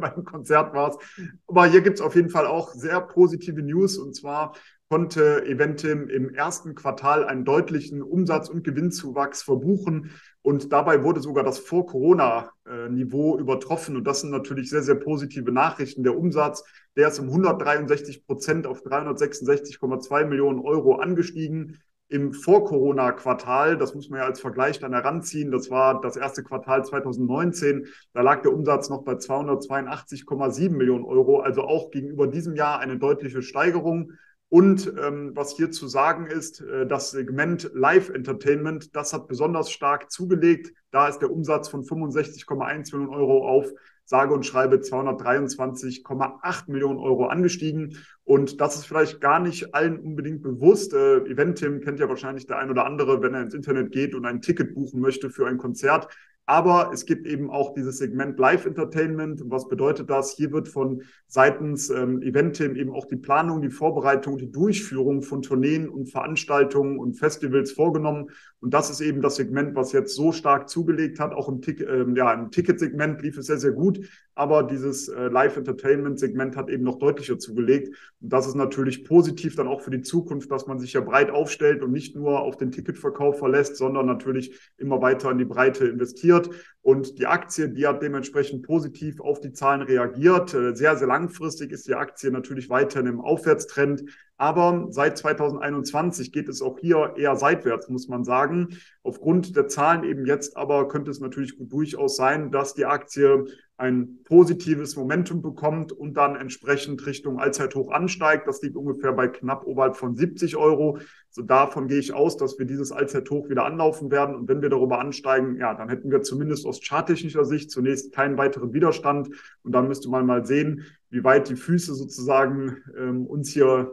beim 0.00 0.24
Konzert 0.24 0.74
warst. 0.74 1.00
Aber 1.46 1.64
hier 1.66 1.80
gibt 1.80 2.00
es 2.00 2.04
auf 2.04 2.16
jeden 2.16 2.28
Fall 2.28 2.44
auch 2.44 2.72
sehr 2.72 3.00
positive 3.00 3.62
News. 3.62 3.96
Und 3.98 4.16
zwar 4.16 4.52
konnte 4.88 5.46
Eventim 5.46 6.08
im 6.08 6.28
ersten 6.34 6.74
Quartal 6.74 7.24
einen 7.24 7.44
deutlichen 7.44 8.02
Umsatz- 8.02 8.48
und 8.48 8.64
Gewinnzuwachs 8.64 9.44
verbuchen. 9.44 10.10
Und 10.42 10.72
dabei 10.72 11.04
wurde 11.04 11.20
sogar 11.20 11.44
das 11.44 11.60
Vor-Corona-Niveau 11.60 13.38
übertroffen. 13.38 13.96
Und 13.96 14.04
das 14.04 14.22
sind 14.22 14.30
natürlich 14.30 14.68
sehr, 14.68 14.82
sehr 14.82 14.96
positive 14.96 15.52
Nachrichten. 15.52 16.02
Der 16.02 16.18
Umsatz, 16.18 16.64
der 16.96 17.06
ist 17.06 17.20
um 17.20 17.26
163 17.26 18.26
Prozent 18.26 18.66
auf 18.66 18.82
366,2 18.84 20.24
Millionen 20.24 20.58
Euro 20.58 20.96
angestiegen 20.96 21.78
im 22.08 22.32
Vor-Corona-Quartal, 22.32 23.76
das 23.76 23.94
muss 23.94 24.08
man 24.08 24.20
ja 24.20 24.26
als 24.26 24.40
Vergleich 24.40 24.78
dann 24.78 24.92
heranziehen, 24.92 25.50
das 25.50 25.70
war 25.70 26.00
das 26.00 26.16
erste 26.16 26.44
Quartal 26.44 26.84
2019, 26.84 27.86
da 28.12 28.22
lag 28.22 28.42
der 28.42 28.52
Umsatz 28.52 28.88
noch 28.88 29.02
bei 29.02 29.14
282,7 29.14 30.70
Millionen 30.70 31.04
Euro, 31.04 31.40
also 31.40 31.62
auch 31.62 31.90
gegenüber 31.90 32.28
diesem 32.28 32.54
Jahr 32.54 32.78
eine 32.78 32.98
deutliche 32.98 33.42
Steigerung. 33.42 34.12
Und 34.48 34.92
ähm, 35.00 35.32
was 35.34 35.56
hier 35.56 35.70
zu 35.70 35.88
sagen 35.88 36.26
ist, 36.26 36.60
äh, 36.60 36.86
das 36.86 37.10
Segment 37.10 37.70
Live 37.74 38.10
Entertainment, 38.10 38.94
das 38.94 39.12
hat 39.12 39.26
besonders 39.26 39.70
stark 39.70 40.10
zugelegt. 40.10 40.72
Da 40.92 41.08
ist 41.08 41.18
der 41.18 41.32
Umsatz 41.32 41.68
von 41.68 41.82
65,1 41.82 42.92
Millionen 42.92 43.14
Euro 43.14 43.48
auf 43.48 43.72
sage 44.06 44.32
und 44.32 44.46
schreibe 44.46 44.76
223,8 44.76 46.70
Millionen 46.70 46.98
Euro 46.98 47.26
angestiegen. 47.26 47.98
Und 48.24 48.60
das 48.60 48.76
ist 48.76 48.86
vielleicht 48.86 49.20
gar 49.20 49.40
nicht 49.40 49.74
allen 49.74 49.98
unbedingt 49.98 50.42
bewusst. 50.42 50.94
Äh, 50.94 51.18
Eventim 51.26 51.80
kennt 51.80 51.98
ja 51.98 52.08
wahrscheinlich 52.08 52.46
der 52.46 52.58
ein 52.58 52.70
oder 52.70 52.86
andere, 52.86 53.20
wenn 53.20 53.34
er 53.34 53.42
ins 53.42 53.54
Internet 53.54 53.90
geht 53.90 54.14
und 54.14 54.24
ein 54.24 54.40
Ticket 54.40 54.74
buchen 54.74 55.00
möchte 55.00 55.28
für 55.28 55.46
ein 55.46 55.58
Konzert. 55.58 56.08
Aber 56.48 56.92
es 56.94 57.06
gibt 57.06 57.26
eben 57.26 57.50
auch 57.50 57.74
dieses 57.74 57.98
Segment 57.98 58.38
Live 58.38 58.66
Entertainment. 58.66 59.42
Was 59.46 59.68
bedeutet 59.68 60.08
das? 60.08 60.36
Hier 60.36 60.52
wird 60.52 60.68
von 60.68 61.02
seitens 61.26 61.90
ähm, 61.90 62.22
Eventim 62.22 62.76
eben 62.76 62.92
auch 62.92 63.06
die 63.06 63.16
Planung, 63.16 63.62
die 63.62 63.70
Vorbereitung, 63.70 64.38
die 64.38 64.52
Durchführung 64.52 65.22
von 65.22 65.42
Tourneen 65.42 65.88
und 65.88 66.06
Veranstaltungen 66.06 67.00
und 67.00 67.14
Festivals 67.14 67.72
vorgenommen. 67.72 68.30
Und 68.60 68.74
das 68.74 68.90
ist 68.90 69.00
eben 69.00 69.22
das 69.22 69.34
Segment, 69.34 69.74
was 69.74 69.90
jetzt 69.90 70.14
so 70.14 70.30
stark 70.30 70.68
zugelegt 70.68 71.18
hat. 71.18 71.32
Auch 71.32 71.48
im, 71.48 71.60
Tick, 71.62 71.80
ähm, 71.80 72.14
ja, 72.14 72.32
im 72.32 72.52
Ticketsegment 72.52 73.22
lief 73.22 73.36
es 73.38 73.46
sehr, 73.46 73.58
sehr 73.58 73.72
gut. 73.72 73.98
Aber 74.36 74.62
dieses 74.62 75.08
äh, 75.08 75.28
Live 75.28 75.56
Entertainment 75.56 76.18
Segment 76.18 76.56
hat 76.56 76.68
eben 76.68 76.84
noch 76.84 76.98
deutlicher 76.98 77.38
zugelegt. 77.38 77.88
Und 78.20 78.32
das 78.32 78.46
ist 78.46 78.54
natürlich 78.54 79.04
positiv 79.04 79.56
dann 79.56 79.66
auch 79.66 79.80
für 79.80 79.90
die 79.90 80.02
Zukunft, 80.02 80.50
dass 80.50 80.66
man 80.66 80.78
sich 80.78 80.92
ja 80.92 81.00
breit 81.00 81.30
aufstellt 81.30 81.82
und 81.82 81.90
nicht 81.90 82.14
nur 82.14 82.40
auf 82.40 82.58
den 82.58 82.70
Ticketverkauf 82.70 83.38
verlässt, 83.38 83.76
sondern 83.76 84.04
natürlich 84.04 84.54
immer 84.76 85.00
weiter 85.00 85.30
in 85.30 85.38
die 85.38 85.46
Breite 85.46 85.86
investiert. 85.86 86.50
Und 86.82 87.18
die 87.18 87.26
Aktie, 87.26 87.70
die 87.70 87.86
hat 87.86 88.02
dementsprechend 88.02 88.62
positiv 88.62 89.20
auf 89.20 89.40
die 89.40 89.52
Zahlen 89.52 89.80
reagiert. 89.80 90.52
Äh, 90.52 90.76
sehr, 90.76 90.96
sehr 90.96 91.08
langfristig 91.08 91.72
ist 91.72 91.88
die 91.88 91.94
Aktie 91.94 92.30
natürlich 92.30 92.68
weiterhin 92.68 93.06
im 93.06 93.20
Aufwärtstrend. 93.22 94.04
Aber 94.38 94.88
seit 94.90 95.16
2021 95.16 96.30
geht 96.30 96.48
es 96.48 96.60
auch 96.60 96.78
hier 96.78 97.14
eher 97.16 97.36
seitwärts, 97.36 97.88
muss 97.88 98.08
man 98.08 98.22
sagen. 98.24 98.76
Aufgrund 99.02 99.56
der 99.56 99.68
Zahlen 99.68 100.04
eben 100.04 100.26
jetzt 100.26 100.56
aber 100.56 100.88
könnte 100.88 101.10
es 101.10 101.20
natürlich 101.20 101.56
durchaus 101.58 102.16
sein, 102.16 102.50
dass 102.50 102.74
die 102.74 102.84
Aktie 102.84 103.46
ein 103.78 104.20
positives 104.24 104.96
Momentum 104.96 105.42
bekommt 105.42 105.92
und 105.92 106.14
dann 106.14 106.34
entsprechend 106.34 107.04
Richtung 107.06 107.38
Allzeithoch 107.38 107.90
ansteigt. 107.90 108.46
Das 108.46 108.62
liegt 108.62 108.76
ungefähr 108.76 109.12
bei 109.12 109.28
knapp 109.28 109.66
oberhalb 109.66 109.96
von 109.96 110.16
70 110.16 110.56
Euro. 110.56 110.98
So 111.28 111.42
davon 111.42 111.86
gehe 111.86 111.98
ich 111.98 112.14
aus, 112.14 112.38
dass 112.38 112.58
wir 112.58 112.64
dieses 112.64 112.90
Allzeithoch 112.90 113.50
wieder 113.50 113.66
anlaufen 113.66 114.10
werden. 114.10 114.34
Und 114.34 114.48
wenn 114.48 114.62
wir 114.62 114.70
darüber 114.70 114.98
ansteigen, 114.98 115.56
ja, 115.56 115.74
dann 115.74 115.90
hätten 115.90 116.10
wir 116.10 116.22
zumindest 116.22 116.66
aus 116.66 116.80
charttechnischer 116.82 117.44
Sicht 117.44 117.70
zunächst 117.70 118.12
keinen 118.12 118.38
weiteren 118.38 118.72
Widerstand. 118.72 119.28
Und 119.62 119.72
dann 119.72 119.88
müsste 119.88 120.08
man 120.08 120.24
mal 120.24 120.46
sehen, 120.46 120.84
wie 121.10 121.22
weit 121.22 121.50
die 121.50 121.56
Füße 121.56 121.94
sozusagen 121.94 122.78
ähm, 122.98 123.26
uns 123.26 123.50
hier, 123.50 123.92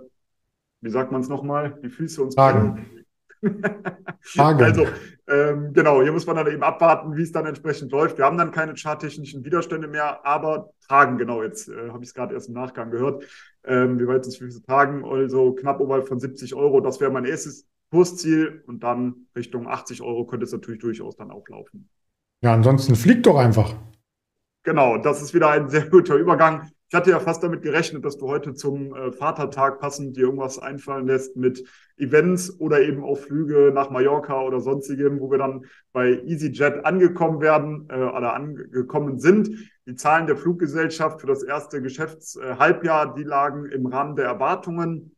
wie 0.83 0.89
sagt 0.89 1.11
man 1.11 1.21
es 1.21 1.29
nochmal, 1.29 1.79
die 1.81 1.89
Füße 1.89 2.21
uns 2.21 2.35
Fragen. 2.35 3.05
also, 4.37 4.85
ähm, 5.27 5.73
genau, 5.73 6.01
hier 6.01 6.11
muss 6.11 6.25
man 6.25 6.35
dann 6.35 6.47
eben 6.47 6.63
abwarten, 6.63 7.15
wie 7.15 7.21
es 7.21 7.31
dann 7.31 7.45
entsprechend 7.45 7.91
läuft. 7.91 8.17
Wir 8.17 8.25
haben 8.25 8.37
dann 8.37 8.51
keine 8.51 8.73
charttechnischen 8.75 9.45
Widerstände 9.45 9.87
mehr, 9.87 10.25
aber 10.25 10.71
tragen, 10.87 11.17
genau, 11.17 11.41
jetzt 11.41 11.69
äh, 11.69 11.89
habe 11.89 12.03
ich 12.03 12.09
es 12.09 12.13
gerade 12.13 12.33
erst 12.33 12.49
im 12.49 12.53
Nachgang 12.53 12.91
gehört, 12.91 13.23
ähm, 13.63 13.99
wie 13.99 14.07
weit 14.07 14.25
es 14.25 14.37
Füße 14.37 14.63
tragen, 14.63 15.05
also 15.05 15.53
knapp 15.53 15.79
oberhalb 15.79 16.07
von 16.07 16.19
70 16.19 16.53
Euro. 16.55 16.81
Das 16.81 16.99
wäre 16.99 17.11
mein 17.11 17.25
erstes 17.25 17.65
Kursziel 17.89 18.63
und 18.67 18.83
dann 18.83 19.27
Richtung 19.35 19.67
80 19.67 20.01
Euro 20.01 20.25
könnte 20.25 20.45
es 20.45 20.51
natürlich 20.51 20.81
durchaus 20.81 21.15
dann 21.15 21.31
auflaufen. 21.31 21.89
Ja, 22.41 22.53
ansonsten 22.53 22.95
fliegt 22.95 23.25
doch 23.25 23.37
einfach. 23.37 23.73
Genau, 24.63 24.97
das 24.97 25.21
ist 25.21 25.33
wieder 25.33 25.49
ein 25.49 25.69
sehr 25.69 25.87
guter 25.89 26.15
Übergang. 26.15 26.69
Ich 26.93 26.95
hatte 26.95 27.09
ja 27.09 27.19
fast 27.19 27.41
damit 27.41 27.63
gerechnet, 27.63 28.05
dass 28.05 28.19
du 28.19 28.27
heute 28.27 28.53
zum 28.53 28.93
äh, 28.93 29.11
Vatertag 29.11 29.79
passend 29.79 30.15
dir 30.15 30.25
irgendwas 30.25 30.59
einfallen 30.59 31.07
lässt 31.07 31.35
mit 31.35 31.67
Events 31.97 32.59
oder 32.59 32.83
eben 32.83 33.03
auch 33.03 33.17
Flüge 33.17 33.71
nach 33.73 33.89
Mallorca 33.89 34.43
oder 34.43 34.59
sonstigem, 34.59 35.19
wo 35.19 35.31
wir 35.31 35.39
dann 35.39 35.65
bei 35.91 36.21
EasyJet 36.23 36.85
angekommen 36.85 37.41
werden 37.41 37.87
äh, 37.89 37.95
oder 37.95 38.35
angekommen 38.35 39.17
sind. 39.17 39.49
Die 39.87 39.95
Zahlen 39.95 40.27
der 40.27 40.37
Fluggesellschaft 40.37 41.19
für 41.19 41.25
das 41.25 41.41
erste 41.41 41.81
Geschäftshalbjahr, 41.81 43.09
äh, 43.09 43.15
die 43.17 43.23
lagen 43.23 43.65
im 43.65 43.87
Rahmen 43.87 44.15
der 44.15 44.25
Erwartungen. 44.25 45.15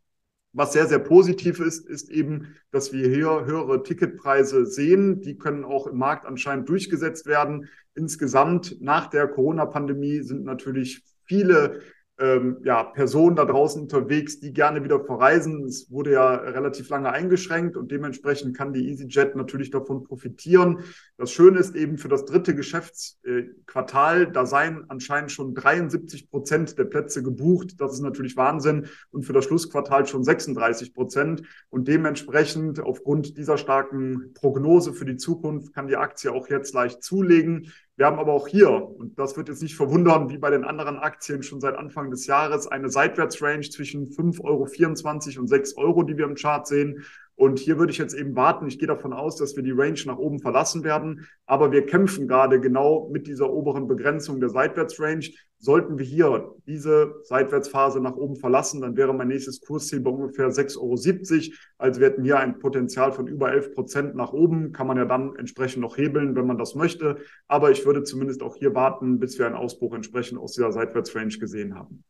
Was 0.54 0.72
sehr, 0.72 0.88
sehr 0.88 1.00
positiv 1.00 1.60
ist, 1.60 1.90
ist 1.90 2.10
eben, 2.10 2.56
dass 2.72 2.94
wir 2.94 3.10
hier 3.10 3.44
höhere 3.44 3.84
Ticketpreise 3.84 4.66
sehen. 4.66 5.20
Die 5.20 5.38
können 5.38 5.66
auch 5.66 5.88
im 5.88 5.98
Markt 5.98 6.26
anscheinend 6.26 6.70
durchgesetzt 6.70 7.26
werden. 7.26 7.68
Insgesamt 7.96 8.78
nach 8.80 9.08
der 9.08 9.28
Corona-Pandemie 9.28 10.22
sind 10.22 10.46
natürlich 10.46 11.04
viele 11.26 11.82
ähm, 12.18 12.58
ja, 12.64 12.84
Personen 12.84 13.36
da 13.36 13.44
draußen 13.44 13.82
unterwegs, 13.82 14.40
die 14.40 14.54
gerne 14.54 14.84
wieder 14.84 15.04
verreisen. 15.04 15.66
Es 15.66 15.92
wurde 15.92 16.14
ja 16.14 16.34
relativ 16.34 16.88
lange 16.90 17.12
eingeschränkt 17.12 17.76
und 17.76 17.92
dementsprechend 17.92 18.56
kann 18.56 18.72
die 18.72 18.90
EasyJet 18.90 19.36
natürlich 19.36 19.70
davon 19.70 20.04
profitieren. 20.04 20.80
Das 21.18 21.32
Schöne 21.32 21.60
ist 21.60 21.76
eben 21.76 21.98
für 21.98 22.08
das 22.08 22.24
dritte 22.24 22.56
Geschäftsquartal, 22.56 24.32
da 24.32 24.46
seien 24.46 24.86
anscheinend 24.90 25.32
schon 25.32 25.56
73 25.56 26.30
Prozent 26.30 26.78
der 26.78 26.86
Plätze 26.86 27.22
gebucht. 27.22 27.82
Das 27.82 27.94
ist 27.94 28.02
natürlich 28.02 28.38
Wahnsinn. 28.38 28.88
Und 29.12 29.24
für 29.24 29.34
das 29.34 29.46
Schlussquartal 29.46 30.08
schon 30.08 30.24
36 30.24 30.94
Prozent. 30.94 31.42
Und 31.70 31.90
dementsprechend 31.90 32.80
aufgrund 32.80 33.38
dieser 33.38 33.58
starken 33.58 34.34
Prognose 34.34 34.94
für 34.94 35.06
die 35.06 35.18
Zukunft 35.18 35.74
kann 35.74 35.88
die 35.88 35.98
Aktie 35.98 36.32
auch 36.32 36.48
jetzt 36.48 36.74
leicht 36.74 37.04
zulegen. 37.04 37.72
Wir 37.98 38.08
haben 38.08 38.20
aber 38.20 38.34
auch 38.34 38.48
hier, 38.48 38.70
und 38.70 39.18
das 39.18 39.38
wird 39.38 39.48
jetzt 39.48 39.62
nicht 39.62 39.78
verwundern, 39.78 40.30
wie 40.30 40.38
bei 40.38 40.50
den 40.50 40.66
anderen 40.66 40.98
Aktien 40.98 41.44
schon 41.44 41.62
seit 41.62 41.78
Anfang 41.78 42.12
des 42.12 42.28
Jahres, 42.28 42.68
eine 42.68 42.90
Seitwärtsrange 42.90 43.70
zwischen 43.70 44.10
5,24 44.10 44.44
Euro 44.44 45.42
und 45.42 45.48
6 45.48 45.78
Euro, 45.78 46.04
die 46.04 46.18
wir 46.18 46.26
im 46.26 46.36
Chart 46.36 46.68
sehen. 46.68 47.06
Und 47.36 47.60
hier 47.60 47.78
würde 47.78 47.92
ich 47.92 47.98
jetzt 47.98 48.14
eben 48.14 48.36
warten. 48.36 48.68
Ich 48.68 48.80
gehe 48.80 48.88
davon 48.88 49.12
aus, 49.12 49.36
dass 49.36 49.56
wir 49.56 49.64
die 49.64 49.72
Range 49.72 50.00
nach 50.06 50.18
oben 50.18 50.40
verlassen 50.40 50.84
werden. 50.84 51.28
Aber 51.46 51.72
wir 51.72 51.86
kämpfen 51.86 52.28
gerade 52.28 52.62
genau 52.62 53.10
mit 53.12 53.28
dieser 53.28 53.52
oberen 53.52 53.88
Begrenzung 53.88 54.40
der 54.40 54.50
Seitwärtsrange. 54.50 55.32
Sollten 55.58 55.98
wir 55.98 56.06
hier 56.06 56.54
diese 56.66 57.16
Seitwärtsphase 57.24 58.00
nach 58.00 58.16
oben 58.16 58.36
verlassen, 58.36 58.82
dann 58.82 58.96
wäre 58.96 59.14
mein 59.14 59.30
nächstes 59.30 59.62
Kursziel 59.62 60.00
bei 60.00 60.12
ungefähr 60.12 60.50
6,70 60.50 60.78
Euro. 60.80 61.56
Also 61.78 62.00
wir 62.00 62.08
hätten 62.08 62.24
hier 62.24 62.40
ein 62.40 62.60
Potenzial 62.60 63.12
von 63.12 63.28
über 63.28 63.52
11 63.52 63.74
Prozent 63.74 64.16
nach 64.16 64.32
oben. 64.32 64.72
Kann 64.72 64.88
man 64.88 64.98
ja 64.98 65.06
dann 65.06 65.36
entsprechend 65.36 65.82
noch 65.82 65.98
hebeln, 65.98 66.36
wenn 66.36 66.48
man 66.48 66.58
das 66.58 66.76
möchte. 66.76 67.18
Aber 67.48 67.72
ich 67.72 67.86
würde 67.86 68.04
zumindest 68.04 68.44
auch 68.44 68.56
hier 68.56 68.74
warten, 68.76 69.20
bis 69.20 69.38
wir 69.38 69.46
einen 69.46 69.56
Ausbruch 69.56 69.94
entsprechend 69.94 70.40
aus 70.40 70.54
dieser 70.54 70.72
Seitwärtsrange 70.72 71.38
gesehen 71.38 71.76
haben. 71.76 72.04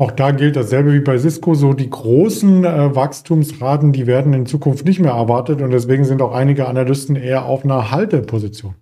Auch 0.00 0.12
da 0.12 0.30
gilt 0.30 0.54
dasselbe 0.54 0.92
wie 0.92 1.00
bei 1.00 1.18
Cisco. 1.18 1.54
So 1.54 1.72
die 1.72 1.90
großen 1.90 2.64
äh, 2.64 2.94
Wachstumsraten, 2.94 3.92
die 3.92 4.06
werden 4.06 4.32
in 4.32 4.46
Zukunft 4.46 4.84
nicht 4.84 5.00
mehr 5.00 5.12
erwartet 5.12 5.60
und 5.60 5.72
deswegen 5.72 6.04
sind 6.04 6.22
auch 6.22 6.32
einige 6.32 6.68
Analysten 6.68 7.16
eher 7.16 7.46
auf 7.46 7.64
einer 7.64 7.90
Halteposition. 7.90 8.76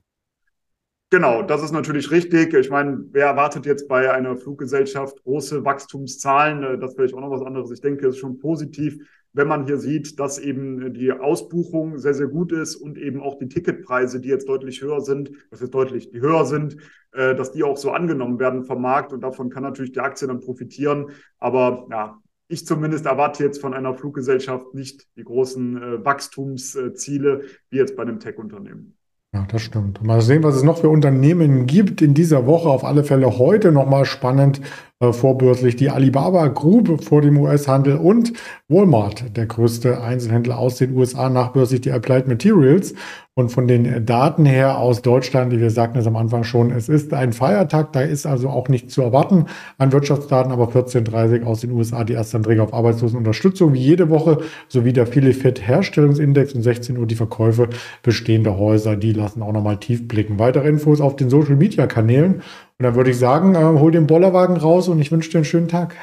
Genau, 1.09 1.43
das 1.43 1.63
ist 1.63 1.73
natürlich 1.73 2.11
richtig. 2.11 2.53
Ich 2.53 2.69
meine, 2.69 2.99
wer 3.13 3.27
erwartet 3.27 3.65
jetzt 3.65 3.89
bei 3.89 4.13
einer 4.13 4.37
Fluggesellschaft 4.37 5.23
große 5.23 5.65
Wachstumszahlen? 5.65 6.63
Äh, 6.63 6.79
das 6.79 6.99
wäre 6.99 7.07
ich 7.07 7.15
auch 7.15 7.21
noch 7.21 7.31
was 7.31 7.43
anderes. 7.43 7.71
Ich 7.71 7.81
denke, 7.81 8.09
es 8.09 8.17
ist 8.17 8.21
schon 8.21 8.39
positiv, 8.39 8.99
wenn 9.37 9.49
man 9.49 9.67
hier 9.67 9.77
sieht, 9.77 10.19
dass 10.19 10.39
eben 10.39 10.95
die 10.95 11.13
Ausbuchung 11.13 11.99
sehr, 11.99 12.15
sehr 12.15 12.27
gut 12.27 12.53
ist 12.53 12.75
und 12.75 12.97
eben 12.97 13.21
auch 13.21 13.39
die 13.39 13.49
Ticketpreise, 13.49 14.19
die 14.19 14.31
jetzt 14.31 14.49
deutlich 14.49 14.81
höher 14.81 15.03
sind, 15.03 15.31
das 15.51 15.61
ist 15.61 15.75
deutlich, 15.75 16.11
die 16.11 16.21
höher 16.21 16.47
sind, 16.47 16.79
äh, 17.13 17.35
dass 17.35 17.53
die 17.53 17.63
auch 17.63 17.77
so 17.77 17.91
angenommen 17.91 18.39
werden 18.39 18.65
vom 18.65 18.81
Markt 18.81 19.13
und 19.13 19.21
davon 19.21 19.51
kann 19.51 19.63
natürlich 19.63 19.93
die 19.93 20.01
Aktie 20.01 20.27
dann 20.27 20.41
profitieren. 20.41 21.11
Aber 21.39 21.87
ja, 21.91 22.19
ich 22.49 22.67
zumindest 22.67 23.05
erwarte 23.05 23.45
jetzt 23.45 23.61
von 23.61 23.75
einer 23.75 23.95
Fluggesellschaft 23.95 24.73
nicht 24.73 25.07
die 25.17 25.25
großen 25.25 25.83
äh, 25.83 26.05
Wachstumsziele 26.05 27.43
wie 27.69 27.77
jetzt 27.77 27.95
bei 27.95 28.05
einem 28.05 28.21
Tech-Unternehmen. 28.21 28.97
Ja, 29.35 29.47
das 29.51 29.61
stimmt. 29.61 30.03
Mal 30.03 30.23
sehen, 30.23 30.45
was 30.45 30.57
es 30.57 30.63
noch 30.63 30.79
für 30.79 30.89
Unternehmen 30.89 31.67
gibt 31.67 32.01
in 32.01 32.15
dieser 32.15 32.47
Woche. 32.47 32.71
Auf 32.71 32.85
alle 32.85 33.05
Fälle 33.05 33.39
heute 33.39 33.71
nochmal 33.71 34.07
spannend 34.07 34.63
äh, 35.01 35.13
vorbörslich 35.13 35.77
die 35.77 35.91
Alibaba 35.91 36.49
Group 36.49 37.05
vor 37.05 37.21
dem 37.21 37.39
US-Handel 37.39 37.97
und 37.97 38.33
Walmart, 38.69 39.37
der 39.37 39.45
größte 39.45 40.01
Einzelhändler 40.01 40.59
aus 40.59 40.77
den 40.77 40.97
USA, 40.97 41.29
nachbörslich 41.29 41.83
die 41.83 41.93
Applied 41.93 42.29
Materials. 42.29 42.95
Und 43.39 43.51
von 43.51 43.69
den 43.69 44.07
Daten 44.07 44.47
her 44.47 44.79
aus 44.79 45.03
Deutschland, 45.03 45.53
wir 45.53 45.71
sagten 45.71 45.99
es 45.99 46.07
am 46.07 46.17
Anfang 46.17 46.43
schon, 46.43 46.71
es 46.71 46.89
ist 46.89 47.13
ein 47.13 47.35
Feiertag, 47.35 47.93
da 47.93 48.01
ist 48.01 48.25
also 48.25 48.49
auch 48.49 48.71
nichts 48.71 48.95
zu 48.95 49.03
erwarten 49.03 49.45
an 49.77 49.93
Wirtschaftsdaten, 49.93 50.51
aber 50.51 50.71
14.30 50.71 51.45
aus 51.45 51.61
den 51.61 51.73
USA 51.73 52.03
die 52.05 52.15
Erstanträge 52.15 52.63
auf 52.63 52.73
Arbeitslosenunterstützung, 52.73 53.75
wie 53.75 53.81
jede 53.81 54.09
Woche, 54.09 54.39
sowie 54.69 54.95
der 54.95 55.07
Philifit 55.07 55.61
Herstellungsindex 55.69 56.55
und 56.55 56.63
16 56.63 56.97
Uhr 56.97 57.07
die 57.07 57.15
Verkäufe 57.15 57.69
bestehender 58.03 58.57
Häuser, 58.57 58.97
die 58.97 59.13
lassen 59.13 59.43
auch 59.43 59.53
nochmal 59.53 59.77
tief 59.77 60.09
blicken. 60.09 60.39
Weitere 60.39 60.67
Infos 60.67 61.03
auf 61.03 61.17
den 61.17 61.29
Social 61.29 61.57
Media 61.57 61.87
Kanälen. 61.87 62.41
Und 62.79 62.85
dann 62.85 62.95
würde 62.95 63.11
ich 63.11 63.19
sagen, 63.19 63.55
äh, 63.55 63.59
hol 63.59 63.91
den 63.91 64.07
Bollerwagen 64.07 64.57
raus 64.57 64.89
und 64.89 64.99
ich 65.01 65.11
wünsche 65.11 65.31
dir 65.31 65.39
einen 65.39 65.45
schönen 65.45 65.69
Tag. 65.69 65.97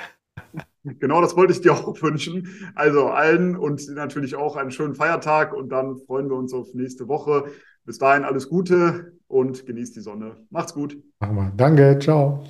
Genau, 0.83 1.21
das 1.21 1.37
wollte 1.37 1.53
ich 1.53 1.61
dir 1.61 1.73
auch 1.73 2.01
wünschen. 2.01 2.47
Also 2.75 3.07
allen 3.07 3.55
und 3.55 3.87
natürlich 3.95 4.35
auch 4.35 4.57
einen 4.57 4.71
schönen 4.71 4.95
Feiertag 4.95 5.53
und 5.53 5.69
dann 5.69 5.97
freuen 5.97 6.29
wir 6.29 6.35
uns 6.35 6.53
auf 6.53 6.73
nächste 6.73 7.07
Woche. 7.07 7.45
Bis 7.85 7.99
dahin 7.99 8.23
alles 8.23 8.49
Gute 8.49 9.13
und 9.27 9.65
genießt 9.65 9.95
die 9.95 10.01
Sonne. 10.01 10.45
Macht's 10.49 10.73
gut. 10.73 10.97
Machen 11.19 11.35
wir. 11.35 11.53
Danke, 11.55 11.99
ciao. 11.99 12.43